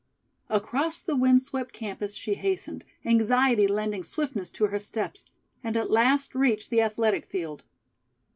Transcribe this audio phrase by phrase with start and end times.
[0.49, 5.27] Across the wind swept campus she hastened, anxiety lending swiftness to her steps,
[5.63, 7.63] and at last reached the Athletic Field.